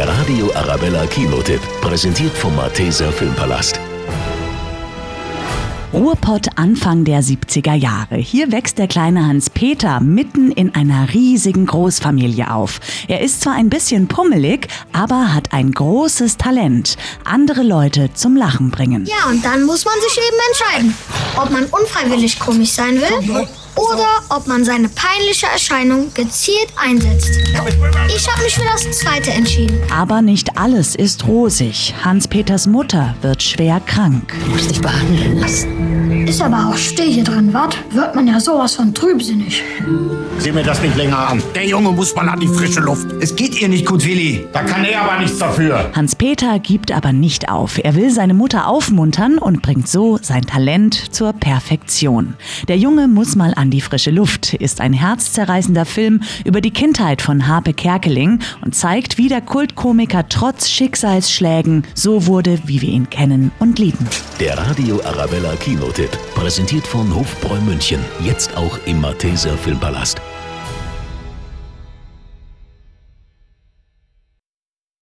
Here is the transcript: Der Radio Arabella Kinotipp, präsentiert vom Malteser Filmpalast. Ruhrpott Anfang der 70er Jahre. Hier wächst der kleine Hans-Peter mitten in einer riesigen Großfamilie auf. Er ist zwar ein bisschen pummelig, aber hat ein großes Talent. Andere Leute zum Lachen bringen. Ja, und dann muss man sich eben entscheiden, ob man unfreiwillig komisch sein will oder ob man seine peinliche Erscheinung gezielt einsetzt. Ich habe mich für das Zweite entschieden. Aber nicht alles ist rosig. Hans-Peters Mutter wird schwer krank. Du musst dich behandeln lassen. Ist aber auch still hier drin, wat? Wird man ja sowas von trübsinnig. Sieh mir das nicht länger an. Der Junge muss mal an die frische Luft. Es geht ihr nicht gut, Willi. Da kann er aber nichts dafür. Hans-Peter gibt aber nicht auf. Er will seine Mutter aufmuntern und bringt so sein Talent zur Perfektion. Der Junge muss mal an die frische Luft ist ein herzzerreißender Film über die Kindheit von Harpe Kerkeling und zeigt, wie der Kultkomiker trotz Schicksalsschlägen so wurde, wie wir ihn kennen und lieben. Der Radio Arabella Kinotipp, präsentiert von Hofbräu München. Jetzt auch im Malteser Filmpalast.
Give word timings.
Der 0.00 0.08
Radio 0.08 0.50
Arabella 0.54 1.04
Kinotipp, 1.04 1.60
präsentiert 1.82 2.32
vom 2.32 2.56
Malteser 2.56 3.12
Filmpalast. 3.12 3.78
Ruhrpott 5.92 6.46
Anfang 6.56 7.04
der 7.04 7.22
70er 7.22 7.74
Jahre. 7.74 8.16
Hier 8.16 8.50
wächst 8.50 8.78
der 8.78 8.88
kleine 8.88 9.26
Hans-Peter 9.26 10.00
mitten 10.00 10.52
in 10.52 10.74
einer 10.74 11.12
riesigen 11.12 11.66
Großfamilie 11.66 12.50
auf. 12.50 12.80
Er 13.08 13.20
ist 13.20 13.42
zwar 13.42 13.52
ein 13.52 13.68
bisschen 13.68 14.08
pummelig, 14.08 14.68
aber 14.94 15.34
hat 15.34 15.52
ein 15.52 15.70
großes 15.72 16.38
Talent. 16.38 16.96
Andere 17.24 17.62
Leute 17.62 18.08
zum 18.14 18.36
Lachen 18.36 18.70
bringen. 18.70 19.04
Ja, 19.04 19.28
und 19.28 19.44
dann 19.44 19.64
muss 19.64 19.84
man 19.84 19.94
sich 20.00 20.16
eben 20.16 20.38
entscheiden, 20.48 20.96
ob 21.36 21.50
man 21.50 21.64
unfreiwillig 21.66 22.38
komisch 22.38 22.70
sein 22.70 23.00
will 23.00 23.46
oder 23.76 24.08
ob 24.30 24.46
man 24.46 24.64
seine 24.64 24.88
peinliche 24.88 25.46
Erscheinung 25.46 26.12
gezielt 26.14 26.68
einsetzt. 26.76 27.30
Ich 28.14 28.28
habe 28.28 28.42
mich 28.42 28.54
für 28.54 28.64
das 28.64 28.98
Zweite 28.98 29.30
entschieden. 29.30 29.80
Aber 29.92 30.22
nicht 30.22 30.58
alles 30.58 30.94
ist 30.94 31.26
rosig. 31.26 31.94
Hans-Peters 32.04 32.66
Mutter 32.66 33.14
wird 33.22 33.42
schwer 33.42 33.80
krank. 33.80 34.34
Du 34.44 34.50
musst 34.50 34.70
dich 34.70 34.80
behandeln 34.80 35.38
lassen. 35.38 36.09
Ist 36.30 36.42
aber 36.42 36.68
auch 36.68 36.76
still 36.76 37.12
hier 37.12 37.24
drin, 37.24 37.52
wat? 37.52 37.76
Wird 37.90 38.14
man 38.14 38.28
ja 38.28 38.38
sowas 38.38 38.76
von 38.76 38.94
trübsinnig. 38.94 39.64
Sieh 40.38 40.52
mir 40.52 40.62
das 40.62 40.80
nicht 40.80 40.96
länger 40.96 41.18
an. 41.28 41.42
Der 41.56 41.66
Junge 41.66 41.90
muss 41.90 42.14
mal 42.14 42.28
an 42.28 42.38
die 42.38 42.46
frische 42.46 42.78
Luft. 42.78 43.08
Es 43.20 43.34
geht 43.34 43.60
ihr 43.60 43.68
nicht 43.68 43.84
gut, 43.84 44.06
Willi. 44.06 44.46
Da 44.52 44.62
kann 44.62 44.84
er 44.84 45.02
aber 45.02 45.20
nichts 45.20 45.38
dafür. 45.38 45.90
Hans-Peter 45.92 46.60
gibt 46.60 46.92
aber 46.92 47.12
nicht 47.12 47.50
auf. 47.50 47.78
Er 47.82 47.96
will 47.96 48.10
seine 48.10 48.32
Mutter 48.32 48.68
aufmuntern 48.68 49.38
und 49.38 49.60
bringt 49.60 49.88
so 49.88 50.20
sein 50.22 50.46
Talent 50.46 51.12
zur 51.12 51.32
Perfektion. 51.32 52.34
Der 52.68 52.78
Junge 52.78 53.08
muss 53.08 53.34
mal 53.34 53.52
an 53.54 53.70
die 53.70 53.80
frische 53.80 54.12
Luft 54.12 54.54
ist 54.54 54.80
ein 54.80 54.92
herzzerreißender 54.92 55.84
Film 55.84 56.20
über 56.44 56.60
die 56.60 56.70
Kindheit 56.70 57.22
von 57.22 57.48
Harpe 57.48 57.74
Kerkeling 57.74 58.38
und 58.64 58.76
zeigt, 58.76 59.18
wie 59.18 59.28
der 59.28 59.40
Kultkomiker 59.40 60.28
trotz 60.28 60.68
Schicksalsschlägen 60.68 61.82
so 61.94 62.26
wurde, 62.26 62.60
wie 62.66 62.80
wir 62.80 62.90
ihn 62.90 63.10
kennen 63.10 63.50
und 63.58 63.80
lieben. 63.80 64.06
Der 64.38 64.56
Radio 64.56 65.00
Arabella 65.04 65.54
Kinotipp, 65.56 66.16
präsentiert 66.34 66.86
von 66.86 67.14
Hofbräu 67.14 67.60
München. 67.60 68.04
Jetzt 68.20 68.56
auch 68.56 68.78
im 68.86 69.00
Malteser 69.00 69.56
Filmpalast. 69.56 70.20